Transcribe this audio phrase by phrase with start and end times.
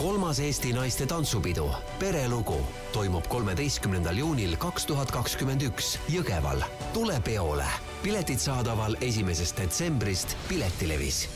[0.00, 2.56] kolmas Eesti naiste tantsupidu Perelugu
[2.92, 6.62] toimub kolmeteistkümnendal juunil kaks tuhat kakskümmend üks Jõgeval.
[6.92, 7.66] tule peole.
[8.02, 11.28] piletid saadaval esimesest detsembrist Piletilevis.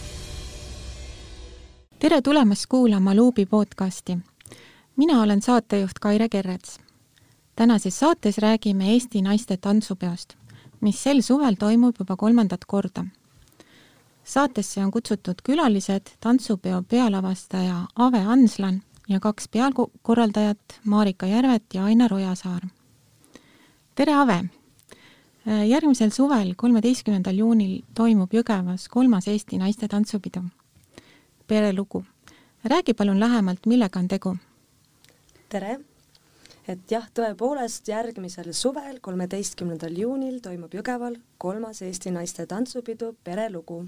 [1.98, 4.18] tere tulemast kuulama Luubi podcasti.
[4.96, 6.78] mina olen saatejuht Kaire Kerrets.
[7.56, 10.34] tänases saates räägime Eesti naiste tantsupeost,
[10.80, 13.04] mis sel suvel toimub juba kolmandat korda
[14.24, 22.14] saatesse on kutsutud külalised, tantsupeo pealavastaja Ave Anslan ja kaks pealkorraldajat Marika Järvet ja Ainar
[22.14, 22.62] Ojasaar.
[23.94, 24.44] tere, Ave!
[25.68, 30.42] järgmisel suvel, kolmeteistkümnendal juunil toimub Jõgevas kolmas Eesti naiste tantsupidu.
[31.46, 32.04] perelugu.
[32.64, 34.36] räägi palun lähemalt, millega on tegu?
[35.48, 35.80] tere!
[36.68, 43.84] et jah, tõepoolest järgmisel suvel, kolmeteistkümnendal juunil toimub Jõgeval kolmas Eesti naiste tantsupidu Perelugu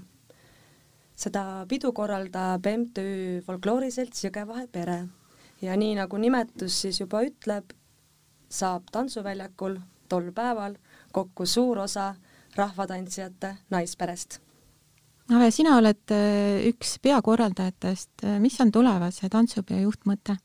[1.17, 4.99] seda pidu korraldab MTÜ Folklooriselts Jõgevahe pere
[5.61, 7.73] ja nii nagu nimetus siis juba ütleb,
[8.49, 10.77] saab tantsuväljakul tol päeval
[11.11, 12.13] kokku suur osa
[12.55, 14.39] rahvatantsijate naisperest.
[15.27, 20.37] Ave, sina oled äh, üks peakorraldajatest, mis on tulevase tantsupeo juhtmõte?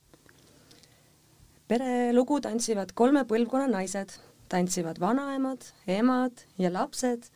[1.73, 4.11] perelugu tantsivad kolme põlvkonna naised,
[4.53, 7.31] tantsivad vanaemad, emad ja lapsed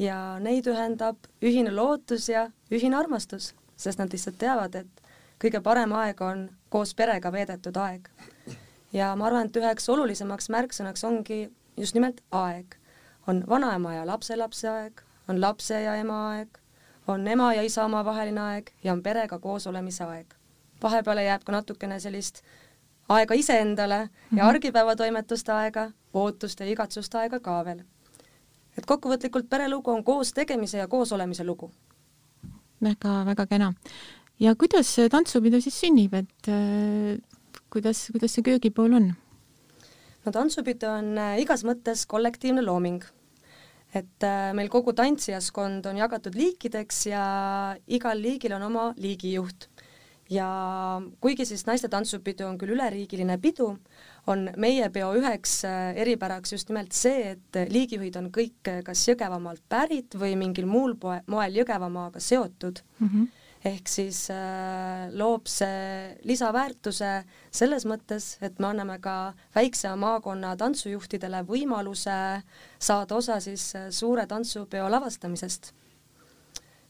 [0.00, 5.02] ja neid ühendab ühine lootus ja ühine armastus, sest nad lihtsalt teavad, et
[5.42, 8.08] kõige parem aeg on koos perega veedetud aeg.
[8.92, 12.76] ja ma arvan, et üheks olulisemaks märksõnaks ongi just nimelt aeg.
[13.26, 16.58] on vanaema ja lapselapse aeg, on lapse ja ema aeg,
[17.06, 20.34] on ema ja isa omavaheline aeg ja on perega koos olemise aeg.
[20.82, 22.42] vahepeale jääb ka natukene sellist
[23.08, 24.48] aega iseendale ja mhm.
[24.48, 27.84] argipäevatoimetuste aega, ootuste ja igatsuste aega ka veel
[28.76, 31.44] et kokkuvõtlikult perelugu on koos tegemise ja koos olemise
[32.82, 33.74] lugu väga-väga kena.
[34.38, 37.18] ja kuidas tantsupidu siis sünnib, et äh,
[37.70, 39.14] kuidas, kuidas see köögipool on?
[40.24, 43.02] no tantsupidu on äh, igas mõttes kollektiivne looming.
[43.94, 49.68] et äh, meil kogu tantsijaskond on jagatud liikideks ja igal liigil on oma liigijuht.
[50.30, 53.76] ja kuigi siis naiste tantsupidu on küll üleriigiline pidu,
[54.30, 59.02] on meie peo üheks äh, eripäraks just nimelt see, et liigijuhid on kõik äh, kas
[59.08, 60.94] Jõgevamaalt pärit või mingil muul
[61.26, 63.08] moel Jõgevamaaga seotud mm.
[63.08, 63.26] -hmm.
[63.72, 67.12] ehk siis äh, loob see lisaväärtuse
[67.50, 72.42] selles mõttes, et me anname ka väiksema maakonna tantsujuhtidele võimaluse
[72.78, 75.72] saada osa siis äh, suure tantsupeo lavastamisest.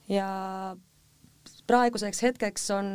[0.08, 0.76] ja
[1.66, 2.86] praeguseks hetkeks on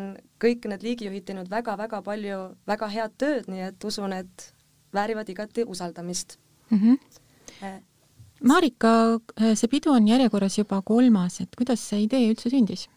[0.44, 4.50] kõik need liigijuhid teinud väga-väga palju väga head tööd, nii et usun, et
[4.94, 6.38] väärivad igati usaldamist
[6.70, 6.78] mm.
[6.78, 7.82] -hmm.
[8.44, 9.20] Marika,
[9.56, 12.88] see pidu on järjekorras juba kolmas, et kuidas see idee üldse sündis?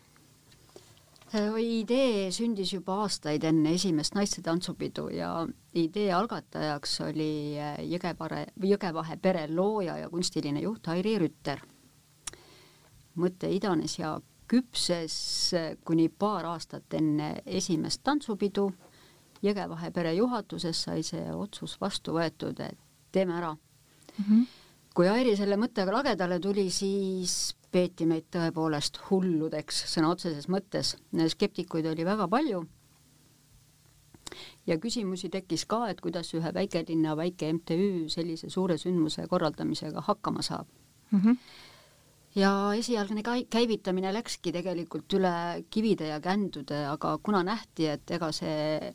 [1.31, 7.57] idee sündis juba aastaid enne esimest naiste tantsupidu ja idee algatajaks oli
[7.87, 11.61] Jõgepare, Jõgevahe pere looja ja kunstiline juht Airi Rütter.
[13.15, 15.15] mõte idanes ja küpses
[15.87, 18.71] kuni paar aastat enne esimest tantsupidu.
[19.41, 22.77] Jõgevahe pere juhatuses sai see otsus vastu võetud, et
[23.13, 24.25] teeme ära mm.
[24.25, 24.43] -hmm.
[24.95, 30.97] kui Airi selle mõttega lagedale tuli, siis peeti meid tõepoolest hulludeks sõna otseses mõttes.
[31.29, 32.67] skeptikuid oli väga palju.
[34.67, 40.43] ja küsimusi tekkis ka, et kuidas ühe väikelinna väike MTÜ sellise suure sündmuse korraldamisega hakkama
[40.43, 40.67] saab
[41.11, 41.21] mm.
[41.21, 41.37] -hmm
[42.35, 48.93] ja esialgne käivitamine läkski tegelikult üle kivide ja kändude, aga kuna nähti, et ega see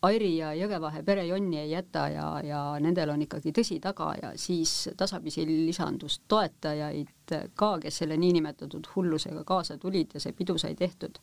[0.00, 4.30] Airi ja Jõgevahe pere jonni ei jäta ja, ja nendel on ikkagi tõsi taga ja
[4.40, 10.72] siis tasapisi lisandus toetajaid ka, kes selle niinimetatud hullusega kaasa tulid ja see pidu sai
[10.74, 11.18] tehtud.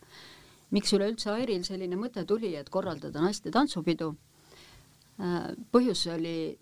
[0.70, 4.12] miks üleüldse Airil selline mõte tuli, et korraldada naiste tantsupidu?
[5.72, 6.58] Põhjus oli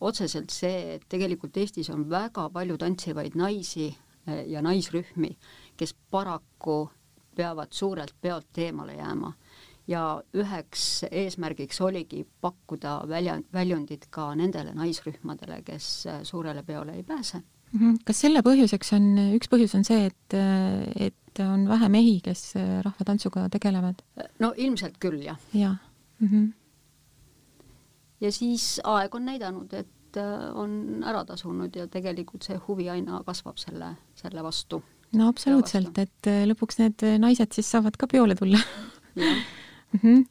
[0.00, 3.90] otseselt see, et tegelikult Eestis on väga palju tantsivaid naisi,
[4.26, 5.36] ja naisrühmi,
[5.76, 6.90] kes paraku
[7.36, 9.32] peavad suurelt peolt eemale jääma.
[9.90, 17.42] ja üheks eesmärgiks oligi pakkuda välja, väljundit ka nendele naisrühmadele, kes suurele peole ei pääse.
[17.72, 17.96] Mhm.
[18.04, 19.08] kas selle põhjuseks on,
[19.38, 20.36] üks põhjus on see, et,
[21.08, 24.02] et on vähe mehi, kes rahvatantsuga tegelevad?
[24.38, 25.38] no ilmselt küll, jah.
[25.54, 25.76] jah
[26.20, 26.52] mm -hmm.
[28.20, 33.58] ja siis aeg on näidanud, et on ära tasunud ja tegelikult see huvi aina kasvab
[33.58, 34.82] selle, selle vastu.
[35.12, 38.58] no absoluutselt, et äh, lõpuks need naised siis saavad ka peole tulla.
[39.96, 40.24] -hmm.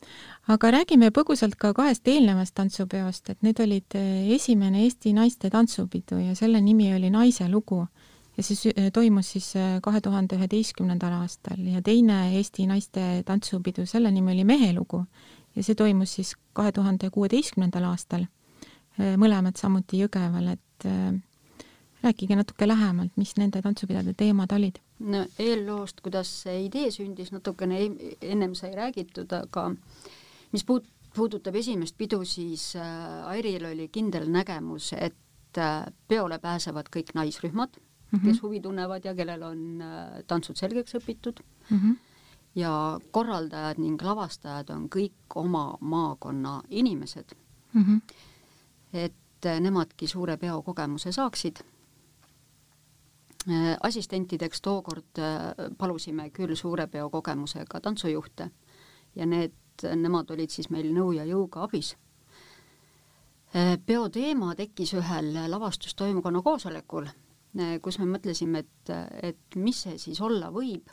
[0.47, 6.19] aga räägime põgusalt ka kahest eelnevast tantsupeost, et need olid äh, esimene Eesti naiste tantsupidu
[6.19, 7.85] ja selle nimi oli Naise lugu
[8.37, 9.53] ja see toimus siis
[9.83, 15.03] kahe tuhande üheteistkümnendal aastal ja teine Eesti naiste tantsupidu, selle nimi oli Mehelugu
[15.55, 18.25] ja see toimus siis kahe tuhande kuueteistkümnendal aastal,
[18.99, 20.87] mõlemad samuti Jõgeval, et
[22.03, 24.79] rääkige natuke lähemalt, mis nende tantsupidade teemad olid?
[24.99, 27.79] no eelloost, kuidas see idee sündis, natukene
[28.21, 29.69] ennem sai räägitud, aga
[30.51, 36.91] mis puut-, puudutab esimest pidu, siis äh, Airil oli kindel nägemus, et äh, peole pääsevad
[36.95, 38.25] kõik naisrühmad mm, -hmm.
[38.27, 41.77] kes huvi tunnevad ja kellel on äh, tantsud selgeks õpitud mm.
[41.77, 41.95] -hmm.
[42.55, 47.35] ja korraldajad ning lavastajad on kõik oma maakonna inimesed
[47.73, 47.83] mm.
[47.83, 48.01] -hmm.
[48.94, 51.62] Et nemadki suure peo kogemuse saaksid
[53.47, 58.50] Äh, assistentideks tookord äh, palusime küll suure peo kogemusega tantsujuhte
[59.15, 59.56] ja need,
[59.95, 61.94] nemad olid siis meil nõu ja jõuga abis.
[63.56, 67.07] Äh, peo teema tekkis ühel lavastustoimkonna koosolekul,
[67.81, 68.92] kus me mõtlesime, et,
[69.31, 70.92] et mis see siis olla võib,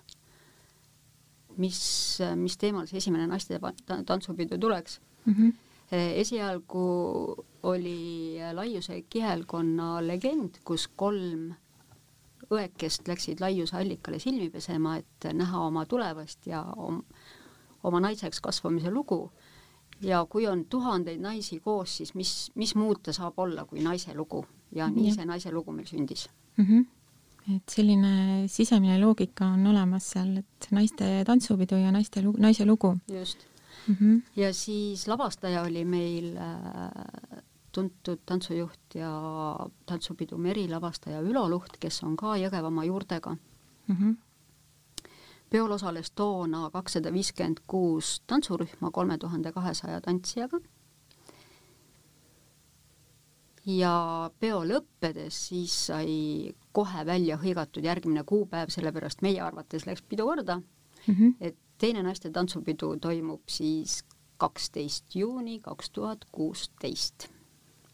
[1.58, 1.81] mis,
[2.38, 3.58] mis teemal see esimene naiste
[4.06, 5.32] tantsupidu tuleks mm.
[5.32, 5.52] -hmm.
[5.92, 11.52] Esialgu oli Laiuse kihelkonna legend, kus kolm
[12.50, 17.02] õekest läksid laiuse allikale silmi pesema, et näha oma tulevast ja om,
[17.82, 19.30] oma naiseks kasvamise lugu.
[20.02, 24.14] ja kui on tuhandeid naisi koos, siis mis, mis muud ta saab olla kui naise
[24.14, 25.14] lugu ja nii ja.
[25.14, 26.64] see naise lugu meil sündis mm.
[26.64, 26.84] -hmm
[27.54, 32.96] et selline sisemine loogika on olemas seal, et naiste tantsupidu ja naiste naise lugu.
[33.08, 33.46] just
[33.88, 33.94] mm.
[33.94, 34.22] -hmm.
[34.36, 37.42] ja siis lavastaja oli meil äh,
[37.72, 39.10] tuntud tantsujuht ja
[39.86, 43.36] tantsupidu Meri lavastaja Ülo Luht, kes on ka Jõgevamaa juurtega
[43.86, 43.96] mm.
[43.96, 44.14] -hmm.
[45.50, 50.60] peol osales toona kakssada viiskümmend kuus tantsurühma kolme tuhande kahesaja tantsijaga.
[53.66, 60.24] ja peo lõppedes siis sai kohe välja hõigatud järgmine kuupäev, sellepärast meie arvates läks pidu
[60.24, 61.34] korda mm, -hmm.
[61.40, 64.02] et teine naiste tantsupidu toimub siis
[64.37, 67.28] kaksteist juuni kaks tuhat kuusteist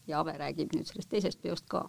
[0.07, 1.85] ja Ave räägib nüüd sellest teisest peost ka.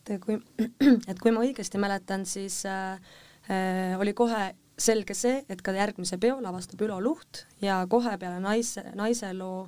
[0.00, 0.38] et kui,
[1.10, 3.00] et kui ma õigesti mäletan, siis äh,
[3.48, 4.50] äh, oli kohe
[4.80, 9.66] selge see, et ka järgmise peo lavastab Ülo Luht ja kohe peale naise, naise loo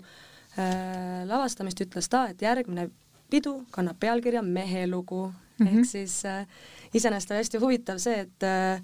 [0.57, 2.89] äh, lavastamist ütles ta, et järgmine
[3.33, 5.79] pidu kannab pealkirja Mehe lugu mm, -hmm.
[5.79, 6.47] ehk siis äh,
[6.95, 8.83] iseenesest on hästi huvitav see, et äh,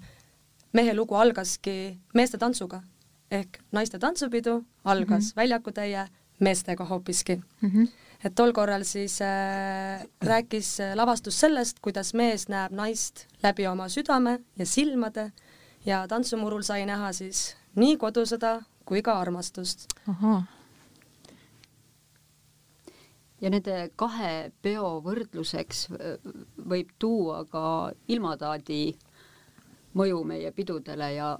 [0.73, 2.81] mehe lugu algaski meeste tantsuga
[3.31, 5.35] ehk naiste tantsupidu algas mm -hmm.
[5.35, 6.07] väljakutäie
[6.39, 7.69] meestega hoopiski mm.
[7.69, 7.87] -hmm
[8.23, 13.87] et tol korral siis äh, rääkis äh, lavastus sellest, kuidas mees näeb naist läbi oma
[13.89, 15.31] südame ja silmade
[15.85, 19.87] ja tantsumurul sai näha siis nii kodusõda kui ka armastust.
[23.41, 26.17] ja nende kahe peo võrdluseks äh,
[26.57, 28.97] võib tuua ka ilmataadi
[29.93, 31.37] mõju meie pidudele ja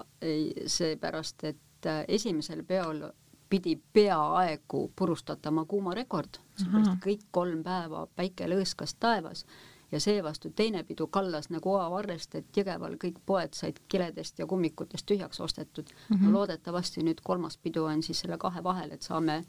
[0.66, 3.04] seepärast, et äh, esimesel peol
[3.50, 9.46] pidi peaaegu purustatama kuumarekord, seepärast kõik kolm päeva päike lõõskas taevas
[9.92, 15.06] ja seevastu teine pidu kallas nagu oavarrest, et Jõgeval kõik poed said kiledest ja kummikutest
[15.06, 16.16] tühjaks ostetud mm.
[16.16, 16.24] -hmm.
[16.26, 19.44] no loodetavasti nüüd kolmas pidu on siis selle kahe vahel, et saame,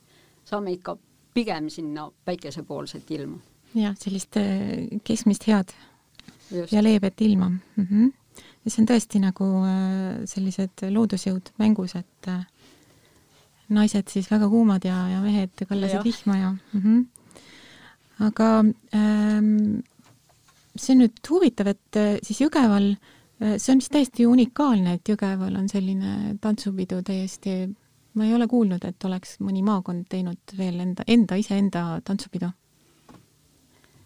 [0.44, 0.96] saame ikka
[1.34, 3.38] pigem sinna päikesepoolset ilma.
[3.74, 4.44] jah, sellist äh,
[5.04, 5.68] keskmist head
[6.50, 6.72] Just.
[6.72, 7.60] ja leebet ilma mm.
[7.76, 8.12] -hmm.
[8.64, 12.42] Ja see on tõesti nagu äh, sellised loodusjõud mängus, et äh,
[13.72, 16.82] naised siis väga kuumad ja, ja mehed kallasid vihma ja mm.
[16.82, 17.04] -hmm.
[18.26, 18.50] aga
[18.96, 19.80] ähm,
[20.76, 22.94] see on nüüd huvitav, et äh, siis Jõgeval,
[23.56, 27.70] see on vist täiesti unikaalne, et Jõgeval on selline tantsupidu täiesti,
[28.14, 32.50] ma ei ole kuulnud, et oleks mõni maakond teinud veel enda, enda iseenda tantsupidu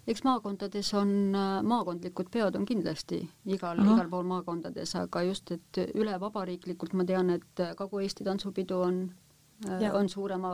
[0.07, 5.85] eks maakondades on, äh, maakondlikud peod on kindlasti igal, igal pool maakondades, aga just, et
[5.95, 8.99] üle vabariiklikult ma tean, et Kagu-Eesti tantsupidu on
[9.81, 9.95] ja.
[9.95, 10.53] on suurema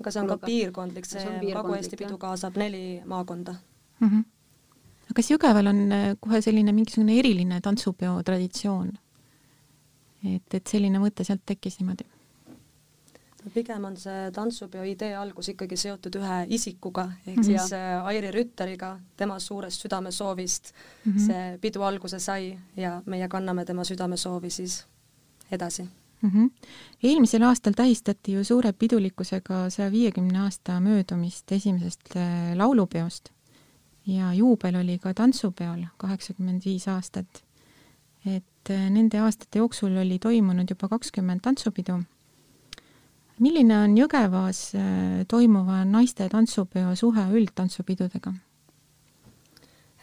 [0.00, 3.54] aga see on ka piirkondlik, see Kagu-Eesti pidu kaasab neli maakonda
[4.00, 4.08] mm.
[4.08, 4.24] -hmm.
[5.04, 8.92] aga kas Jõgeval on äh, kohe selline mingisugune eriline tantsupeo traditsioon?
[10.34, 12.08] et, et selline mõte sealt tekkis niimoodi?
[13.54, 17.46] Pigem on see tantsupeo idee algus ikkagi seotud ühe isikuga ehk mm -hmm.
[17.46, 20.72] siis äh, Airi Rütteriga, tema suurest südamesoovist
[21.04, 21.26] mm -hmm.
[21.26, 24.84] see pidu alguse sai ja meie kanname tema südamesoovi siis
[25.50, 25.82] edasi
[26.22, 26.30] mm.
[26.30, 26.50] -hmm.
[27.02, 33.28] eelmisel aastal tähistati ju suure pidulikkusega saja viiekümne aasta möödumist esimesest äh, laulupeost
[34.06, 37.44] ja juubel oli ka tantsupeol kaheksakümmend viis aastat.
[38.26, 42.02] et äh, nende aastate jooksul oli toimunud juba kakskümmend tantsupidu.
[43.40, 48.32] Milline on Jõgevas äh, toimuva naiste tantsupeo suhe üldtantsupidudega?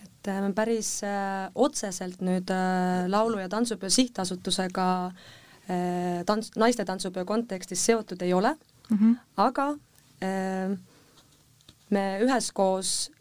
[0.04, 7.26] et me päris äh, otseselt nüüd äh, Laulu- ja Tantsupeo Sihtasutusega äh, tants-, naiste tantsupeo
[7.26, 8.56] kontekstis seotud ei ole
[8.90, 9.16] mm, -hmm.
[9.38, 9.70] aga
[10.24, 10.78] äh,
[11.90, 13.12] me üheskoos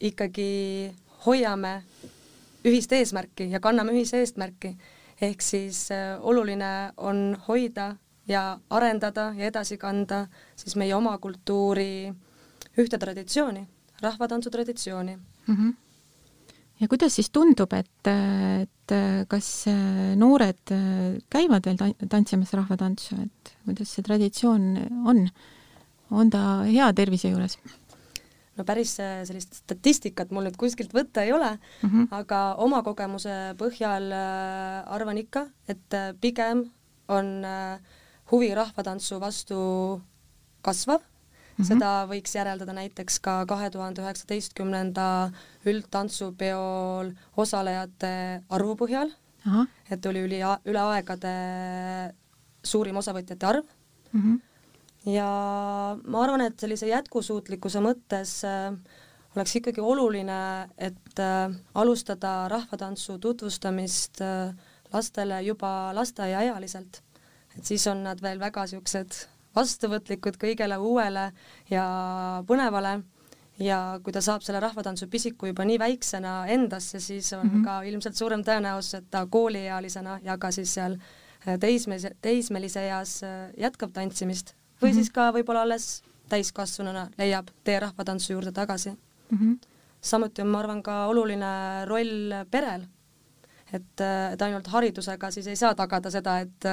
[0.00, 0.94] ikkagi
[1.26, 1.82] hoiame
[2.64, 4.74] ühist eesmärki ja kanname ühise eesmärki,
[5.20, 7.94] ehk siis äh, oluline on hoida
[8.28, 10.26] ja arendada ja edasi kanda
[10.56, 12.12] siis meie oma kultuuri
[12.80, 13.66] ühte traditsiooni,
[14.02, 15.56] rahvatantsu traditsiooni mm.
[15.56, 15.74] -hmm.
[16.80, 18.06] ja kuidas siis tundub, et,
[18.62, 18.96] et
[19.28, 19.66] kas
[20.16, 20.74] noored
[21.30, 24.76] käivad veel tantsimas rahvatantsu, et kuidas see traditsioon
[25.06, 25.28] on?
[26.10, 27.58] on ta hea tervise juures?
[28.54, 32.06] no päris sellist statistikat mul nüüd kuskilt võtta ei ole mm, -hmm.
[32.10, 36.70] aga oma kogemuse põhjal äh, arvan ikka, et äh, pigem
[37.08, 37.80] on äh,
[38.30, 39.58] huvi rahvatantsu vastu
[40.64, 41.08] kasvav mm,
[41.58, 41.68] -hmm.
[41.68, 45.30] seda võiks järeldada näiteks ka kahe tuhande üheksateistkümnenda
[45.66, 49.12] üldtantsupeol osalejate arvu põhjal,
[49.90, 51.34] et oli üli, üle aegade
[52.64, 53.64] suurim osavõtjate arv
[54.12, 54.20] mm.
[54.20, 54.40] -hmm.
[55.12, 55.30] ja
[56.04, 58.72] ma arvan, et sellise jätkusuutlikkuse mõttes äh,
[59.36, 64.54] oleks ikkagi oluline, et äh, alustada rahvatantsu tutvustamist äh,
[64.92, 67.02] lastele juba lasteaiaealiselt
[67.58, 71.28] et siis on nad veel väga siuksed vastuvõtlikud kõigele uuele
[71.70, 71.84] ja
[72.46, 73.02] põnevale
[73.62, 77.64] ja kui ta saab selle rahvatantsu pisiku juba nii väiksena endasse, siis on mm -hmm.
[77.64, 80.96] ka ilmselt suurem tõenäosus, et ta kooliealisena ja ka siis seal
[81.48, 84.94] äh, teismelise, teismelise eas äh, jätkab tantsimist või mm -hmm.
[84.94, 89.38] siis ka võib-olla alles täiskasvanuna leiab tee rahvatantsu juurde tagasi mm.
[89.38, 89.58] -hmm.
[90.00, 92.86] samuti on, ma arvan, ka oluline roll perel,
[93.72, 96.64] et, äh, et ainult haridusega siis ei saa tagada seda, et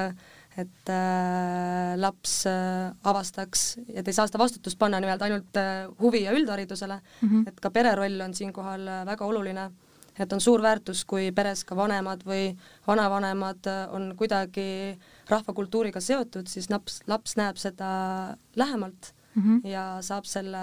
[0.56, 6.24] et äh, laps äh, avastaks, et ei saa seda vastutust panna nii-öelda ainult äh, huvi-
[6.26, 7.48] ja üldharidusele mm, -hmm.
[7.48, 9.70] et ka pere roll on siinkohal äh, väga oluline,
[10.18, 12.52] et on suur väärtus, kui peres ka vanemad või
[12.86, 19.68] vanavanemad äh, on kuidagi rahvakultuuriga seotud, siis laps, laps näeb seda lähemalt mm -hmm.
[19.68, 20.58] ja saab selle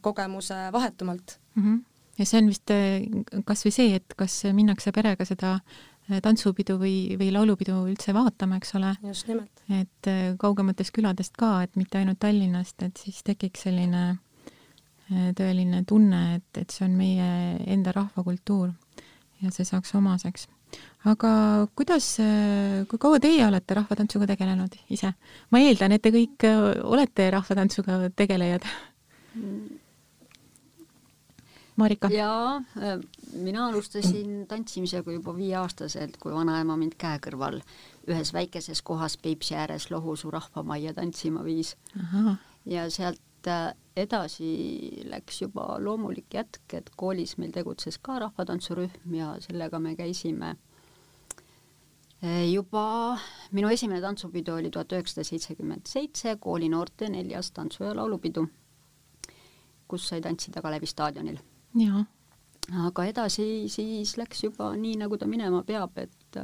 [0.00, 1.62] kogemuse vahetumalt mm.
[1.62, 1.84] -hmm
[2.18, 5.60] ja see on vist äh, kas või see, et kas minnakse perega seda
[6.24, 8.94] tantsupidu või, või laulupidu üldse vaatama, eks ole.
[9.04, 9.62] just nimelt.
[9.68, 15.82] et äh, kaugematest küladest ka, et mitte ainult Tallinnast, et siis tekiks selline äh, tõeline
[15.88, 17.32] tunne, et, et see on meie
[17.66, 18.70] enda rahvakultuur
[19.42, 20.48] ja see saaks omaseks.
[21.08, 21.32] aga
[21.78, 22.08] kuidas,
[22.88, 25.12] kui kaua teie olete rahvatantsuga tegelenud ise?
[25.50, 26.48] ma eeldan, et te kõik
[26.84, 28.64] olete rahvatantsuga tegelejad
[29.34, 29.84] mm
[31.78, 32.08] Marika?
[32.10, 32.98] jaa, äh,
[33.32, 37.60] mina alustasin tantsimisega juba viieaastaselt, kui vanaema mind käe kõrval
[38.10, 41.76] ühes väikeses kohas Peipsi ääres Lohusuu rahvamajja tantsima viis.
[42.66, 49.36] ja sealt äh, edasi läks juba loomulik jätk, et koolis meil tegutses ka rahvatantsurühm ja
[49.40, 50.56] sellega me käisime
[52.24, 53.18] äh, juba,
[53.52, 58.48] minu esimene tantsupidu oli tuhat üheksasada seitsekümmend seitse, koolinoorte neljas tantsu- ja laulupidu,
[59.88, 61.38] kus sai tantsida Kalevi staadionil
[62.86, 66.40] aga edasi siis läks juba nii, nagu ta minema peab, et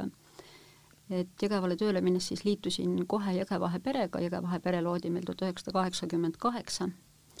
[1.09, 5.75] et Jõgevale tööle minnes siis liitusin kohe Jõgevahe perega, Jõgevahe pere loodi meil tuhat üheksasada
[5.77, 6.89] kaheksakümmend kaheksa.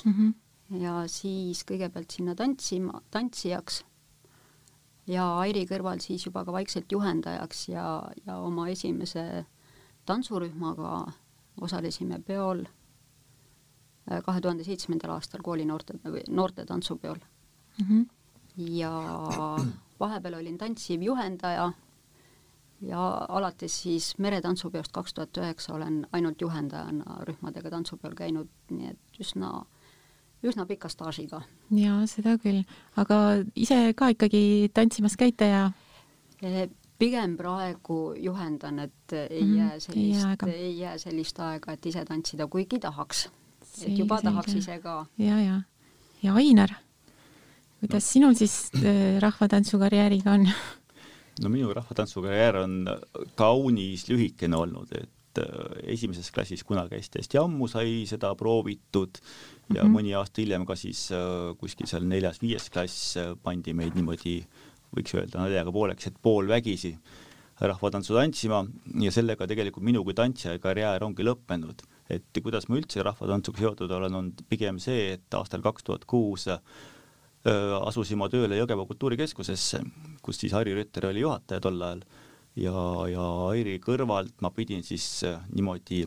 [0.05, 0.33] Mhm.
[0.81, 3.83] ja siis kõigepealt sinna tantsima, tantsijaks
[5.07, 7.85] ja Airi kõrval siis juba ka vaikselt juhendajaks ja,
[8.25, 9.45] ja oma esimese
[10.05, 11.11] tantsurühmaga
[11.61, 15.99] osalesime peol äh, kahe tuhande seitsmendal aastal koolinoorte,
[16.29, 17.21] noorte tantsupeol
[17.79, 17.85] mm.
[17.87, 18.05] -hmm.
[18.57, 18.91] ja
[19.99, 21.71] vahepeal olin tantsiv juhendaja
[22.81, 29.19] ja alates siis meretantsupeost kaks tuhat üheksa olen ainult juhendajana rühmadega tantsupeol käinud, nii et
[29.19, 29.51] üsna,
[30.43, 31.41] üsna pika staažiga.
[31.71, 32.63] jaa, seda küll,
[32.97, 33.19] aga
[33.55, 35.69] ise ka ikkagi tantsimas käite ja?
[36.41, 36.67] E,
[36.99, 42.05] pigem praegu juhendan, et ei mm -hmm, jää sellist, ei jää sellist aega, et ise
[42.05, 43.29] tantsida, kuigi tahaks.
[43.87, 45.05] et juba tahaks ise ka.
[45.17, 45.61] ja, ja,
[46.23, 46.84] ja Ainar
[47.85, 50.47] kuidas sinul siis äh, rahvatantsukarjääriga on?
[51.41, 52.79] no minu rahvatantsukarjäär on
[53.35, 59.19] kaunis lühikene olnud, et äh, esimeses klassis kunagi hästi hästi ammu sai seda proovitud
[59.73, 59.97] ja mm -hmm.
[59.97, 64.41] mõni aasta hiljem ka siis äh, kuskil seal neljas-viies klass pandi meid niimoodi,
[64.95, 66.97] võiks öelda naljaga pooleks, et poolvägisi
[67.59, 68.65] rahvatantsu tantsima
[68.99, 71.85] ja sellega tegelikult minu kui tantsija karjäär ongi lõppenud.
[72.09, 76.45] et kuidas ma üldse rahvatantsuga seotud olen, on pigem see, et aastal kaks tuhat kuus
[77.45, 79.81] asusin ma tööle Jõgeva kultuurikeskusesse,
[80.25, 82.01] kus siis Harri Rütter oli juhataja tol ajal
[82.57, 82.75] ja,
[83.11, 85.05] ja Airi kõrvalt ma pidin siis
[85.53, 86.05] niimoodi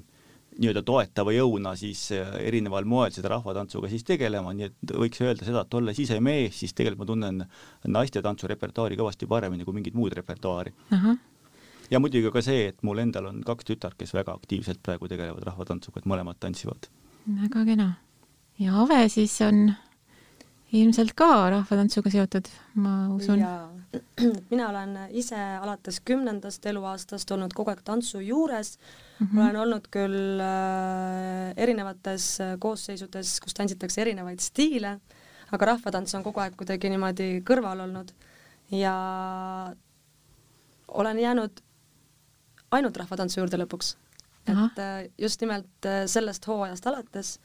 [0.58, 2.08] nii-öelda toetava jõuna siis
[2.42, 6.56] erineval moel seda rahvatantsuga siis tegelema, nii et võiks öelda seda, et olles ise mees,
[6.58, 7.42] siis tegelikult ma tunnen
[7.94, 10.74] naiste tantsurepertuaari kõvasti paremini kui mingit muud repertuaari.
[11.90, 15.46] ja muidugi ka see, et mul endal on kaks tütart, kes väga aktiivselt praegu tegelevad
[15.46, 16.90] rahvatantsuga, et mõlemad tantsivad.
[17.28, 17.92] väga kena.
[18.58, 19.68] ja Ave siis on
[20.76, 23.44] ilmselt ka rahvatantsuga seotud, ma usun.
[24.52, 29.26] mina olen ise alates kümnendast eluaastast olnud kogu aeg tantsu juures mm.
[29.26, 29.40] -hmm.
[29.40, 32.26] olen olnud küll äh, erinevates
[32.60, 34.98] koosseisudes, kus tantsitakse erinevaid stiile,
[35.52, 38.12] aga rahvatants on kogu aeg kuidagi niimoodi kõrval olnud
[38.70, 38.94] ja
[40.88, 41.64] olen jäänud
[42.70, 43.96] ainult rahvatantsu juurde lõpuks.
[44.48, 47.38] et äh, just nimelt äh, sellest hooajast alates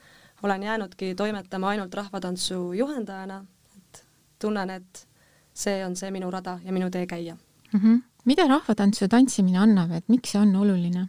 [0.44, 3.46] olen jäänudki toimetama ainult rahvatantsu juhendajana,
[3.78, 4.06] et
[4.40, 5.08] tunnen, et
[5.54, 7.36] see on see minu rada ja minu tee käia
[7.74, 7.80] mm.
[7.80, 8.02] -hmm.
[8.26, 11.08] mida rahvatantsu tantsimine annab, et miks see on oluline?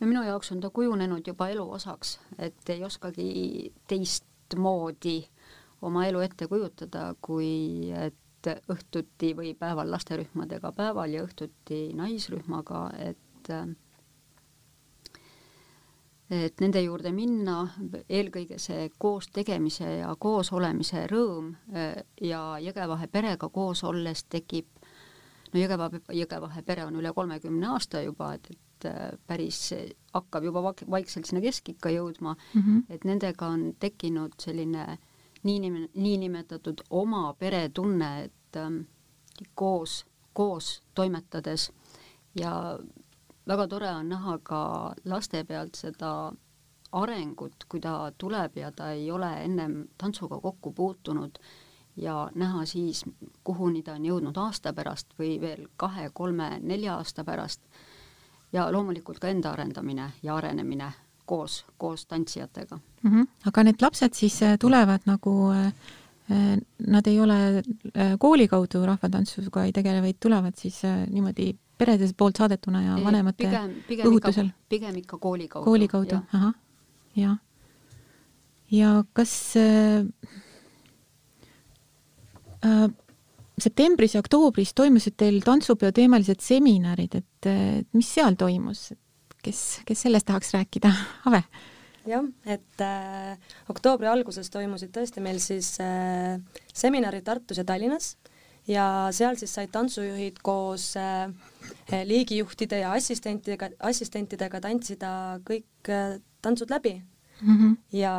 [0.00, 5.28] no minu jaoks on ta kujunenud juba elu osaks, et ei oskagi teistmoodi
[5.82, 13.52] oma elu ette kujutada, kui et õhtuti või päeval lasterühmadega päeval ja õhtuti naisrühmaga, et
[16.30, 17.64] et nende juurde minna,
[18.08, 24.68] eelkõige see koos tegemise ja koos olemise rõõm äh, ja Jõgevahe perega koos olles tekib,
[25.52, 29.72] no Jõgeva, Jõgevahe pere on üle kolmekümne aasta juba, et, et äh, päris
[30.14, 32.82] hakkab juba vaikselt sinna keskikka jõudma mm, -hmm.
[32.88, 34.86] et nendega on tekkinud selline
[35.42, 38.82] niinim-, niinimetatud oma peretunne, et ähm,
[39.54, 41.70] koos, koos toimetades
[42.38, 42.78] ja
[43.50, 44.60] väga tore on näha ka
[45.04, 46.32] laste pealt seda
[46.92, 51.38] arengut, kui ta tuleb ja ta ei ole ennem tantsuga kokku puutunud
[51.96, 53.04] ja näha siis,
[53.44, 57.60] kuhuni ta on jõudnud aasta pärast või veel kahe, kolme, nelja aasta pärast.
[58.52, 60.92] ja loomulikult ka enda arendamine ja arenemine
[61.26, 63.10] koos, koos tantsijatega mm.
[63.10, 63.26] -hmm.
[63.46, 67.62] aga need lapsed siis äh, tulevad nagu äh, äh, Nad ei ole
[68.18, 73.74] kooli kaudu rahvatantsuga ei tegele, vaid tulevad siis niimoodi perede poolt saadetuna ja vanemate pigem,
[73.88, 74.50] pigem õhutusel?
[74.68, 75.64] pigem ikka kooli kaudu.
[75.66, 76.54] kooli kaudu, ahah,
[77.18, 77.36] jah.
[78.74, 80.06] ja kas äh,
[82.66, 82.86] äh,
[83.60, 88.90] septembris ja oktoobris toimusid teil tantsupeo teemalised seminarid, et äh, mis seal toimus,
[89.44, 90.92] kes, kes sellest tahaks rääkida?
[91.28, 91.44] Ave?
[92.08, 93.36] jah, et äh,
[93.70, 96.40] oktoobri alguses toimusid tõesti meil siis äh,
[96.72, 98.14] seminarid Tartus ja Tallinnas
[98.70, 101.30] ja seal siis said tantsujuhid koos äh,
[102.06, 105.12] liigijuhtide ja assistentidega, assistentidega tantsida
[105.46, 107.56] kõik äh, tantsud läbi mm.
[107.56, 107.76] -hmm.
[107.98, 108.12] ja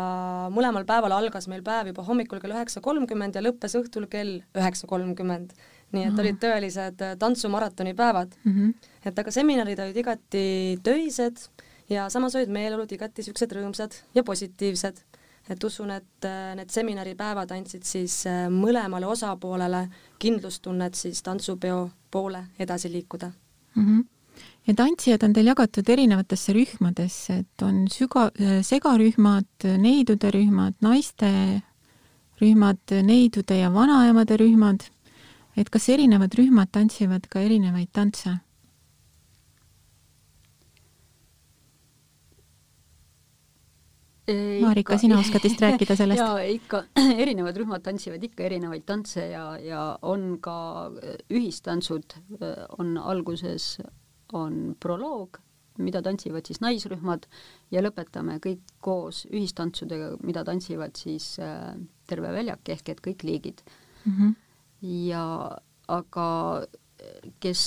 [0.54, 4.88] mõlemal päeval algas meil päev juba hommikul kell üheksa kolmkümmend ja lõppes õhtul kell üheksa
[4.88, 5.54] kolmkümmend.
[5.92, 8.52] nii et olid tõelised äh, tantsumaratoni päevad mm.
[8.52, 8.74] -hmm.
[9.06, 11.38] et aga seminarid olid igati töised
[11.90, 15.04] ja samas olid meeleolud igati siuksed rõõmsad ja positiivsed
[15.50, 19.88] et usun, et äh, need seminaripäevad andsid siis äh, mõlemale osapoolele
[20.20, 23.32] kindlustunnet siis tantsupeo poole edasi liikuda
[23.76, 23.86] mm.
[23.86, 24.08] -hmm
[24.68, 31.62] ja tantsijad on teil jagatud erinevatesse rühmadesse, et on süga, äh, segarühmad, neidude rühmad, naiste
[32.42, 34.80] rühmad, neidude ja vanaemade rühmad.
[35.58, 38.30] et kas erinevad rühmad tantsivad ka erinevaid tantse?
[44.62, 46.22] Marika, sina oskad vist rääkida sellest?
[46.24, 46.84] jaa, ikka,
[47.24, 50.58] erinevad rühmad tantsivad ikka erinevaid tantse ja, ja on ka
[50.88, 53.80] äh, ühistantsud, äh, on alguses,
[54.38, 55.42] on proloog,
[55.82, 57.26] mida tantsivad siis naisrühmad
[57.74, 61.74] ja lõpetame kõik koos ühistantsudega, mida tantsivad siis äh,
[62.08, 63.66] terve väljak ehk et kõik liigid
[64.06, 64.14] mm.
[64.14, 64.36] -hmm.
[65.10, 65.26] ja
[65.88, 66.28] aga
[67.42, 67.62] kes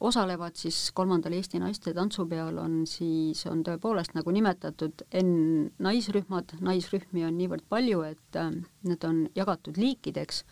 [0.00, 7.26] osalevad siis kolmandal Eesti naiste tantsupeol, on siis, on tõepoolest nagu nimetatud, N naisrühmad, naisrühmi
[7.26, 8.50] on niivõrd palju, et äh,
[8.88, 10.44] need on jagatud liikideks,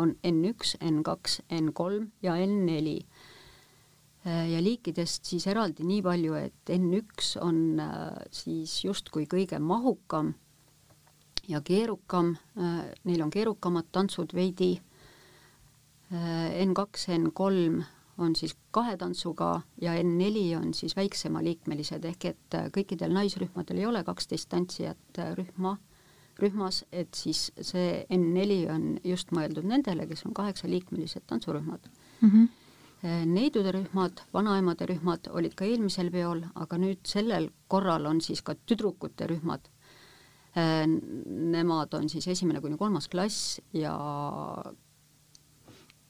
[0.00, 7.32] on N1, N2, N3 ja N4 äh, ja liikidest siis eraldi nii palju, et N1
[7.44, 10.34] on äh, siis justkui kõige mahukam
[11.50, 14.76] ja keerukam, neil on keerukamad tantsud veidi
[16.10, 17.84] N2, N3
[18.18, 24.02] on siis kahe tantsuga ja N4 on siis väiksemaliikmelised, ehk et kõikidel naisrühmadel ei ole
[24.04, 25.76] kaksteist tantsijat rühma,
[26.40, 31.86] rühmas, et siis see N4 on just mõeldud nendele, kes on kaheksaliikmelised tantsurühmad
[32.20, 32.28] mm.
[32.28, 32.48] -hmm.
[33.02, 38.54] Neidude rühmad, vanaemade rühmad olid ka eelmisel peol, aga nüüd sellel korral on siis ka
[38.54, 39.70] tüdrukute rühmad.
[41.54, 43.94] Nemad on siis esimene kuni kolmas klass ja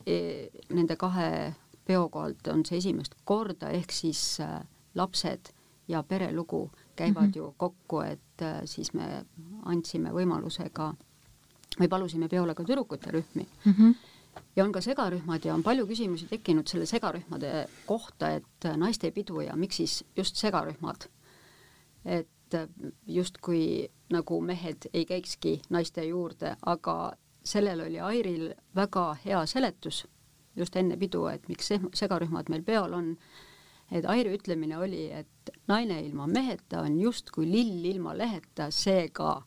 [0.06, 1.54] nende kahe
[1.90, 4.60] peo kohalt on see esimest korda, ehk siis äh,
[4.94, 5.52] lapsed
[5.90, 7.36] ja perelugu käivad mm -hmm.
[7.36, 9.24] ju kokku, et äh, siis me
[9.64, 10.94] andsime võimaluse ka
[11.80, 13.72] või palusime peole ka tüdrukute rühmi mm.
[13.72, 13.94] -hmm.
[14.56, 19.56] ja on ka segarühmad ja on palju küsimusi tekkinud selle segarühmade kohta, et naistepidu ja
[19.56, 21.08] miks siis just segarühmad.
[22.04, 22.28] et
[23.06, 27.12] justkui nagu mehed ei käikski naiste juurde, aga
[27.50, 30.04] sellel oli Airil väga hea seletus
[30.56, 33.14] just enne pidu, et miks segarühmad meil peol on
[33.90, 39.40] et Airi ütlemine oli, et naine ilma meheta on justkui lill ilma leheta, seega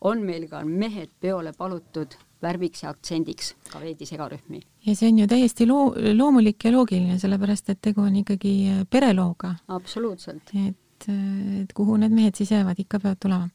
[0.00, 4.60] on meil ka mehed peole palutud värviks ja aktsendiks ka veidi segarühmi.
[4.86, 8.82] ja see on ju täiesti loo-, loomulik ja loogiline, sellepärast et tegu on ikkagi äh,
[8.90, 9.54] perelooga.
[9.68, 10.52] absoluutselt.
[10.54, 13.48] et, äh, et kuhu need mehed siis jäävad, ikka peavad tulema.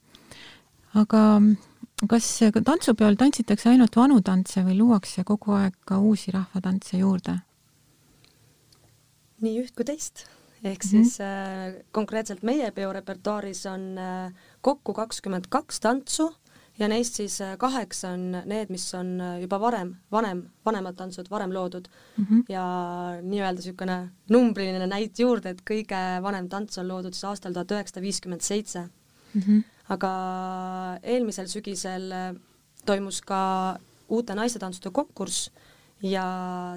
[0.94, 1.22] aga
[2.10, 2.28] kas
[2.66, 7.40] tantsupeol tantsitakse ainult vanu tantse või luuakse kogu aeg ka uusi rahvatantse juurde?
[9.44, 10.26] nii üht kui teist.
[10.64, 11.04] ehk mm -hmm.
[11.04, 16.32] siis äh, konkreetselt meie peo repertuaaris on äh, kokku kakskümmend kaks tantsu
[16.80, 21.30] ja neist siis äh, kaheksa on need, mis on äh, juba varem, vanem, vanemad tantsud,
[21.30, 21.88] varem loodud
[22.18, 22.26] mm.
[22.26, 22.44] -hmm.
[22.50, 22.66] ja
[23.22, 28.02] nii-öelda niisugune numbriline näit juurde, et kõige vanem tants on loodud siis aastal tuhat üheksasada
[28.02, 28.90] viiskümmend seitse.
[29.34, 29.64] Mhm.
[29.90, 30.10] aga
[31.04, 32.34] eelmisel sügisel äh,
[32.86, 35.50] toimus ka uute naistetantsude konkurss
[36.02, 36.26] ja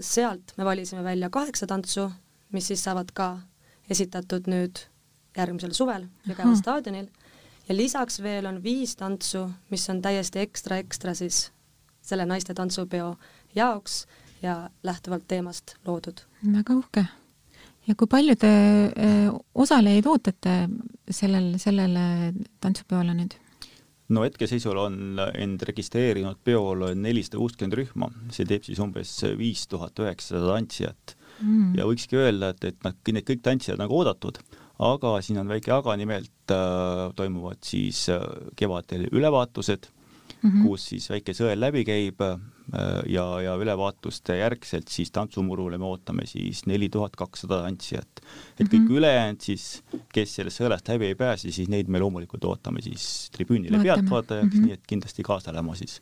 [0.01, 2.11] sealt me valisime välja kaheksa tantsu
[2.53, 3.29] mis siis saavad ka
[3.91, 4.87] esitatud nüüd
[5.37, 7.09] järgmisel suvel Jõgeva staadionil
[7.69, 11.51] ja lisaks veel on viis tantsu, mis on täiesti ekstra-ekstra siis
[12.07, 13.17] selle naiste tantsupeo
[13.55, 14.05] jaoks
[14.43, 16.21] ja lähtuvalt teemast loodud.
[16.53, 17.07] väga uhke.
[17.87, 18.53] Ja kui palju te
[18.91, 20.55] eh, osalejaid ootate
[21.11, 23.37] sellel, sellele tantsupeole nüüd?
[24.15, 24.99] no hetkeseisul on
[25.35, 31.75] end registreerinud peol nelisada kuuskümmend rühma, see teeb siis umbes viis tuhat üheksasada tantsijat mm.
[31.79, 34.39] ja võikski öelda, et, et nad, need kõik tantsijad nagu oodatud,
[34.87, 38.23] aga siin on väike aga, nimelt äh, toimuvad siis äh,
[38.59, 39.91] kevadel ülevaatused
[40.47, 40.67] mm, -hmm.
[40.69, 42.39] kus siis väike sõel läbi käib äh,
[43.07, 48.21] ja, ja ülevaatuste järgselt siis tantsumurule me ootame siis neli tuhat kakssada tantsijat.
[48.59, 48.99] et kõik mm -hmm.
[48.99, 49.83] ülejäänud siis,
[50.13, 54.61] kes sellest sõelast läbi ei pääse, siis neid me loomulikult ootame siis tribüünile pealtvaatajaks mm,
[54.61, 54.67] -hmm.
[54.67, 56.01] nii et kindlasti kaasa elama siis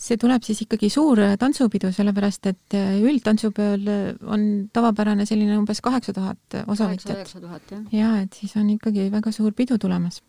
[0.00, 3.84] see tuleb siis ikkagi suur äh, tantsupidu, sellepärast et äh, üldtantsupeol
[4.26, 7.72] on tavapärane selline umbes kaheksa tuhat osavõtjat.
[7.92, 10.22] ja et siis on ikkagi väga suur pidu tulemas.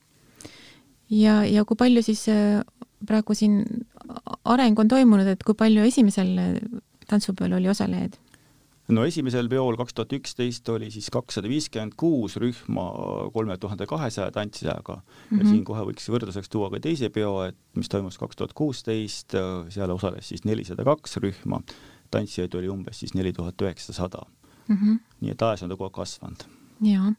[1.09, 2.27] ja, ja kui palju siis
[3.07, 3.63] praegu siin
[4.45, 6.35] areng on toimunud, et kui palju esimesel
[7.09, 8.17] tantsupeol oli osalejaid?
[8.91, 12.85] no esimesel peol kaks tuhat üksteist oli siis kakssada viiskümmend kuus rühma
[13.33, 15.37] kolme tuhande kahesaja tantsijaga mm -hmm.
[15.37, 15.51] ja mhm.
[15.51, 19.37] siin kohe võiks võrdluseks tuua ka teise peo, et mis toimus kaks tuhat kuusteist,
[19.69, 21.61] seal osales siis nelisada kaks rühma,
[22.11, 24.25] tantsijaid oli umbes siis neli tuhat üheksasada.
[24.67, 24.95] Mhm.
[25.21, 27.11] nii et ajas on ta kogu aeg kasvanud jaa,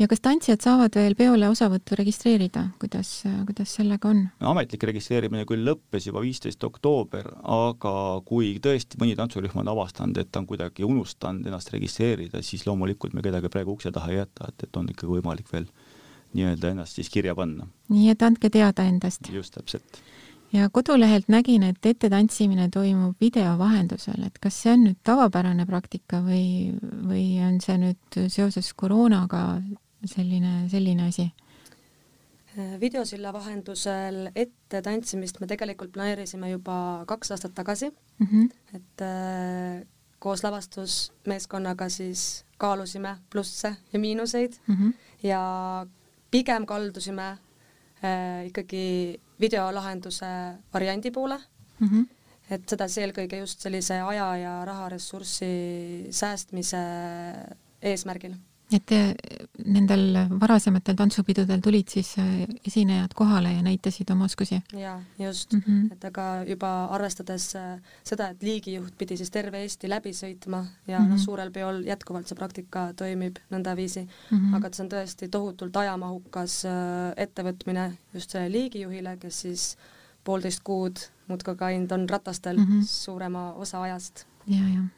[0.00, 3.12] ja kas tantsijad saavad veel peole osavõttu registreerida, kuidas,
[3.48, 4.22] kuidas sellega on?
[4.52, 7.94] ametlik registreerimine küll lõppes juba viisteist oktoober, aga
[8.28, 13.16] kui tõesti mõni tantsurühm on avastanud, et ta on kuidagi unustanud ennast registreerida, siis loomulikult
[13.16, 15.68] me kedagi praegu ukse taha ei jäta, et, et on ikkagi võimalik veel
[16.36, 17.66] nii-öelda ennast siis kirja panna.
[17.90, 19.28] nii et andke teada endast.
[19.34, 20.02] just täpselt
[20.52, 26.22] ja kodulehelt nägin, et ettetantsimine toimub video vahendusel, et kas see on nüüd tavapärane praktika
[26.24, 26.74] või,
[27.06, 27.24] või
[27.60, 29.60] on see nüüd seoses koroonaga
[30.08, 31.30] selline, selline asi?
[32.80, 38.48] videosilla vahendusel ettetantsimist me tegelikult planeerisime juba kaks aastat tagasi mm, -hmm.
[38.74, 39.86] et äh,
[40.18, 44.92] koos lavastusmeeskonnaga siis kaalusime plusse ja miinuseid mm -hmm.
[45.22, 45.86] ja
[46.30, 50.26] pigem kaldusime äh, ikkagi videolahenduse
[50.74, 51.38] variandi poole
[51.78, 51.88] mm.
[51.88, 52.06] -hmm.
[52.50, 55.50] Et seda siis eelkõige just sellise aja ja raharessurssi
[56.10, 56.84] säästmise
[57.80, 58.36] eesmärgil
[58.74, 58.92] et
[59.66, 64.60] nendel varasematel tantsupidudel tulid siis äh, esinejad kohale ja näitasid oma oskusi?
[64.72, 65.92] jaa, just mm, -hmm.
[65.92, 70.98] et aga juba arvestades äh, seda, et liigijuht pidi siis terve Eesti läbi sõitma ja
[70.98, 71.10] mm -hmm.
[71.10, 74.56] noh, suurel peol jätkuvalt see praktika toimib nõndaviisi mm, -hmm.
[74.56, 79.76] aga et see on tõesti tohutult ajamahukas äh, ettevõtmine just sellele liigijuhile, kes siis
[80.24, 80.98] poolteist kuud
[81.30, 82.86] muudkui käinud on ratastel mm -hmm.
[82.86, 84.26] suurema osa ajast.
[84.46, 84.88] ja, jah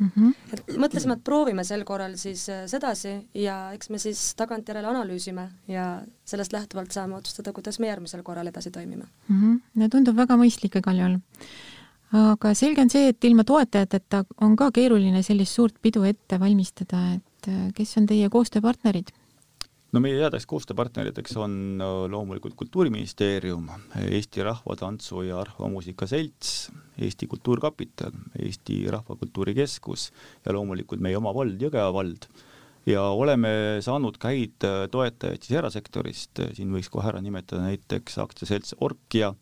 [0.00, 0.10] mm.
[0.16, 0.34] -hmm.
[0.52, 5.48] et mõtlesime, et proovime sel korral siis äh, sedasi ja eks me siis tagantjärele analüüsime
[5.68, 9.40] ja sellest lähtuvalt saame otsustada, kuidas me järgmisel korral edasi toimime mm.
[9.40, 9.60] -hmm.
[9.74, 11.18] no tundub väga mõistlik igal juhul.
[12.12, 17.14] aga selge on see, et ilma toetajateta on ka keeruline sellist suurt pidu ette valmistada,
[17.14, 19.12] et äh, kes on teie koostööpartnerid?
[19.90, 21.54] No meie headeks koostööpartneriteks on
[22.10, 23.66] loomulikult Kultuuriministeerium,
[24.06, 30.10] Eesti Rahvatantsu ja Rahvamuusika Selts, Eesti Kultuurkapital, Eesti Rahvakultuuri Keskus
[30.44, 32.28] ja loomulikult meie oma vald, Jõgeva vald.
[32.86, 33.50] ja oleme
[33.84, 39.34] saanud ka häid toetajaid siis erasektorist, siin võiks kohe ära nimetada näiteks aktsiaselts Orkia,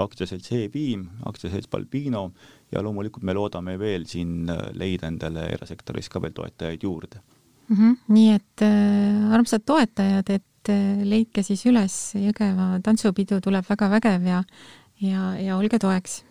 [0.00, 2.30] aktsiaselts E-Piim, aktsiaselts Balbino
[2.72, 7.22] ja loomulikult me loodame veel siin leida endale erasektoris ka veel toetajaid juurde
[7.70, 7.76] mm.
[7.76, 7.96] -hmm.
[8.08, 14.26] nii et äh, armsad toetajad, et äh, leidke siis üles, Jõgeva tantsupidu tuleb väga vägev
[14.26, 14.42] ja
[15.00, 16.24] ja, ja olge toeks.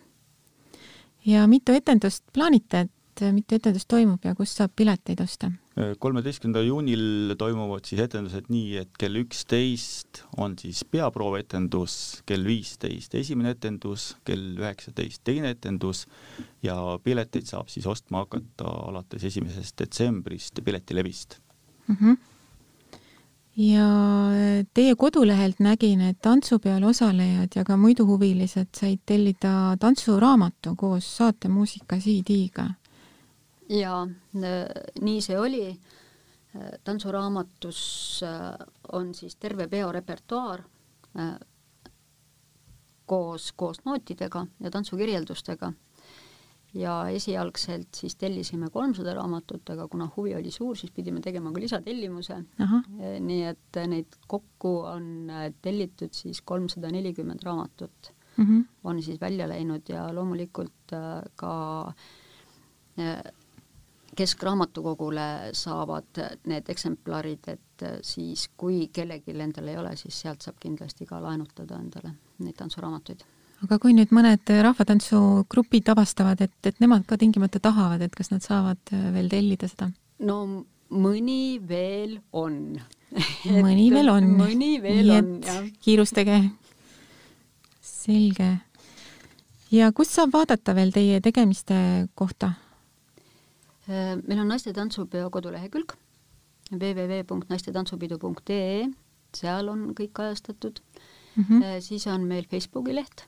[1.26, 5.50] ja mitu etendust plaanite, et äh, mitu etendust toimub ja kust saab pileteid osta?
[5.98, 11.94] Kolmeteistkümnendal juunil toimuvad siis etendused nii, et kell üksteist on siis peaproovetendus,
[12.28, 16.06] kell viisteist esimene etendus, kell üheksateist teine etendus
[16.64, 21.38] ja pileteid saab siis ostma hakata alates esimesest detsembrist Piletilevist
[21.86, 21.96] mm.
[21.96, 22.16] -hmm.
[23.56, 23.88] ja
[24.74, 31.96] teie kodulehelt nägin, et tantsupeol osalejad ja ka muidu huvilised said tellida tantsuraamatu koos saatemuusika
[31.96, 32.70] CD-ga
[33.70, 33.94] ja
[35.00, 35.64] nii see oli.
[36.84, 37.80] tantsuraamatus
[38.26, 40.64] äh, on siis terve peo repertuaar
[41.14, 41.36] äh,
[43.06, 45.72] koos, koos nootidega ja tantsukirjeldustega.
[46.74, 51.60] ja esialgselt siis tellisime kolmsada raamatut, aga kuna huvi oli suur, siis pidime tegema ka
[51.60, 52.42] lisatellimuse.
[52.60, 55.30] Äh, nii et neid kokku on
[55.62, 58.64] tellitud siis kolmsada nelikümmend raamatut mm -hmm.
[58.84, 60.98] on siis välja läinud ja loomulikult
[61.36, 61.92] ka
[64.16, 66.18] Keskraamatukogule saavad
[66.50, 71.78] need eksemplarid, et siis kui kellelgi endal ei ole, siis sealt saab kindlasti ka laenutada
[71.78, 73.22] endale neid tantsuraamatuid.
[73.64, 78.42] aga kui nüüd mõned rahvatantsugrupid avastavad, et, et nemad ka tingimata tahavad, et kas nad
[78.42, 79.90] saavad veel tellida seda?
[80.18, 82.80] no mõni veel on
[83.64, 84.32] mõni veel on.
[84.38, 85.62] mõni veel Nii on, jah.
[85.82, 86.40] kiirustage.
[87.80, 88.50] selge.
[89.70, 92.52] ja kust saab vaadata veel teie tegemiste kohta?
[93.90, 95.96] Äh, meil on naiste tantsupeo kodulehekülg
[96.70, 98.84] www.naistetantsupidu.ee,
[99.34, 100.78] seal on kõik kajastatud
[101.34, 101.44] mm.
[101.44, 101.80] -hmm.
[101.82, 103.24] siis on meil Facebooki leht,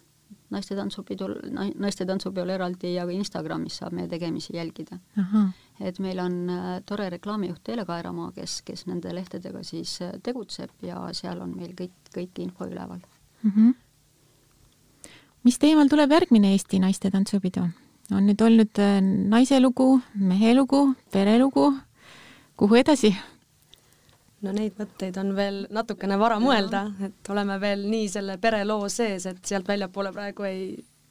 [0.54, 1.34] naiste tantsupidul,
[1.74, 4.98] naiste tantsupeol eraldi ja ka Instagramis saab meie tegemisi jälgida.
[5.80, 11.08] et meil on äh, tore reklaamijuht Teele Kaeramaa, kes, kes nende lehtedega siis tegutseb ja
[11.12, 13.00] seal on meil kõik, kõik info üleval
[13.42, 13.50] mm.
[13.50, 13.74] -hmm.
[15.42, 17.68] mis teemal tuleb järgmine Eesti naiste tantsupidu?
[18.12, 21.72] On nüüd olnud äh, naise lugu, mehe lugu, perelugu,
[22.56, 23.12] kuhu edasi?
[24.42, 29.28] no neid mõtteid on veel natukene vara mõelda, et oleme veel nii selle pereloo sees,
[29.30, 30.64] et sealt väljapoole praegu ei,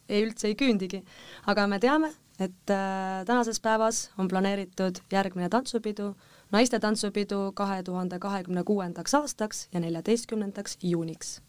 [0.09, 1.01] ei üldse ei küündigi.
[1.47, 6.11] aga me teame, et äh, tänases päevas on planeeritud järgmine tantsupidu,
[6.51, 11.39] naiste tantsupidu kahe tuhande kahekümne kuuendaks aastaks ja neljateistkümnendaks juuniks.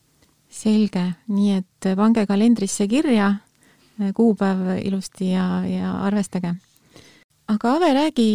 [0.49, 3.35] selge, nii et pange kalendrisse kirja
[4.15, 6.55] kuupäev ilusti ja, ja arvestage.
[7.49, 8.29] aga Ave, räägi,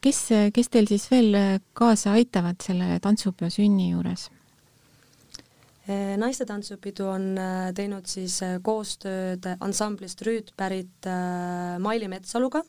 [0.00, 0.20] kes,
[0.54, 1.36] kes teil siis veel
[1.72, 4.30] kaasa aitavad selle tantsupeo sünni juures?
[6.16, 7.24] naiste tantsupidu on
[7.74, 11.08] teinud siis koostööd ansamblist Rüüt pärit
[11.82, 12.62] Maili Metsaluga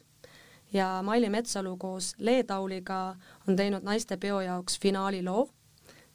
[0.73, 3.15] ja Maili Metsalu koos Lee Tauliga
[3.47, 5.49] on teinud naistepeo jaoks finaaliloo.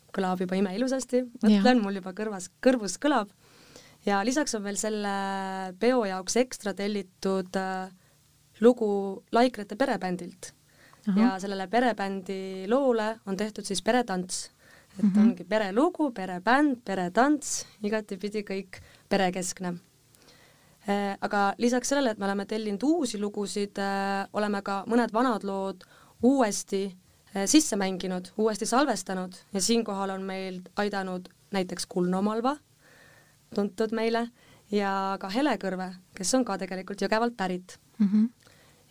[0.08, 3.28] kõlab juba imeilusasti, mõtlen, mul juba kõrvas, kõrvus kõlab
[4.06, 5.14] ja lisaks on veel selle
[5.80, 7.90] peo jaoks ekstra tellitud äh,
[8.60, 10.52] lugu Laikrete perebändilt
[11.16, 14.50] ja sellele perebändi loole on tehtud siis peretants,
[14.98, 15.20] et mm -hmm.
[15.20, 19.68] ongi perelugu, perebänd, peretants, igatipidi kõik perekeskne
[20.88, 21.16] äh,.
[21.20, 25.84] aga lisaks sellele, et me oleme tellinud uusi lugusid äh,, oleme ka mõned vanad lood
[26.22, 26.96] uuesti
[27.46, 32.56] sisse mänginud, uuesti salvestanud ja siinkohal on meil aidanud näiteks Kulno Malva
[33.54, 34.28] tuntud meile,
[34.70, 38.06] ja ka Hele Kõrve, kes on ka tegelikult Jõgevalt pärit mm.
[38.06, 38.28] -hmm.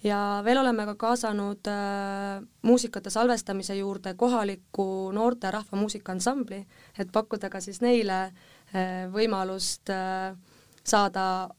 [0.03, 6.65] ja veel oleme ka kaasanud äh, muusikate salvestamise juurde kohaliku noorte rahvamuusikaansambli,
[6.99, 10.37] et pakkuda ka siis neile äh, võimalust äh,
[10.83, 11.49] saada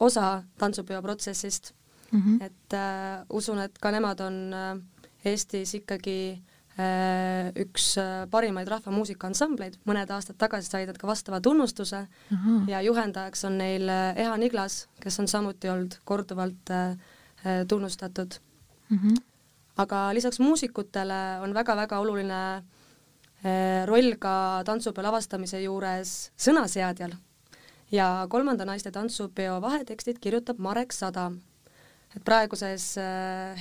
[0.00, 1.72] osa tantsupeo protsessist
[2.12, 2.20] mm.
[2.20, 2.44] -hmm.
[2.44, 4.78] et äh, usun, et ka nemad on äh,
[5.24, 6.42] Eestis ikkagi
[7.60, 12.68] üks äh, parimaid rahvamuusikaansambleid, mõned aastad tagasi said nad ka vastava tunnustuse uh -huh.
[12.70, 16.70] ja juhendajaks on neil äh, Eha Niglas, kes on samuti olnud korduvalt
[17.68, 18.96] tunnustatud uh.
[18.96, 19.08] Mhm.
[19.08, 19.22] -huh.
[19.76, 22.62] aga lisaks muusikutele on väga-väga oluline
[23.86, 27.12] roll ka tantsupeo lavastamise juures sõnaseadjal
[27.90, 31.32] ja kolmanda naiste tantsupeo vahetekstid kirjutab Marek Sada.
[32.16, 32.96] et praeguses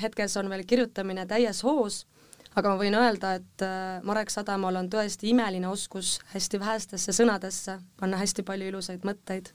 [0.02, 2.06] hetkes on veel kirjutamine täies hoos
[2.60, 7.80] aga ma võin öelda, et äh, Marek Sadamaal on tõesti imeline oskus hästi vähestesse sõnadesse
[8.00, 9.54] panna hästi palju ilusaid mõtteid.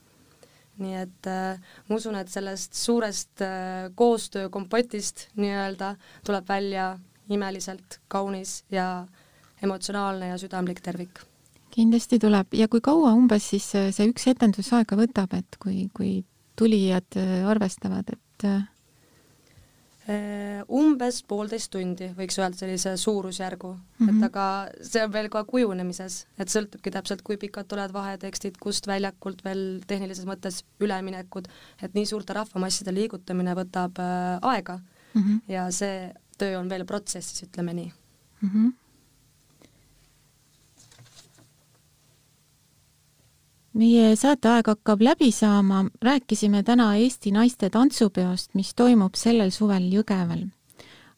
[0.82, 5.94] nii et äh, ma usun, et sellest suurest äh, koostöökompotist nii-öelda
[6.26, 6.96] tuleb välja
[7.30, 9.06] imeliselt kaunis ja
[9.62, 11.22] emotsionaalne ja südamlik tervik.
[11.70, 16.24] kindlasti tuleb ja kui kaua umbes siis see üks etendus aega võtab, et kui, kui
[16.56, 17.18] tulijad
[17.50, 18.48] arvestavad, et
[20.68, 24.08] umbes poolteist tundi, võiks öelda sellise suurusjärgu mm, -hmm.
[24.08, 24.24] et mhm.
[24.28, 24.46] aga
[24.84, 29.80] see on veel ka kujunemises, et sõltubki täpselt, kui pikad tulevad vahetekstid, kust väljakult veel
[29.86, 31.48] tehnilises mõttes üleminekud,
[31.82, 34.78] et nii suurte rahvamasside liigutamine võtab äh, aega
[35.14, 35.40] mm -hmm.
[35.48, 37.92] ja see töö on veel protsessis, ütleme nii
[38.42, 38.48] mm.
[38.48, 38.83] -hmm
[43.74, 50.46] meie saateaeg hakkab läbi saama, rääkisime täna Eesti naiste tantsupeost, mis toimub sellel suvel Jõgeval.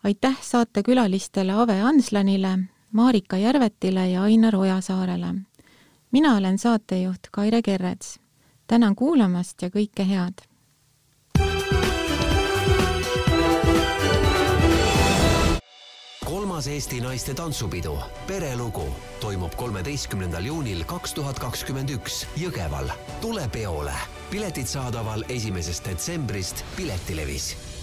[0.05, 2.59] aitäh saatekülalistele Ave Anslanile,
[2.93, 5.35] Marika Järvetile ja Ainar Ojasaarele.
[6.13, 8.19] mina olen saatejuht Kaire Kerrets.
[8.67, 10.46] tänan kuulamast ja kõike head!
[16.27, 18.87] Kolmas Eesti naiste tantsupidu Perelugu
[19.21, 22.91] toimub kolmeteistkümnendal juunil kaks tuhat kakskümmend üks Jõgeval.
[23.21, 23.95] tule peole,
[24.31, 27.76] piletid saadaval esimesest detsembrist Piletilevis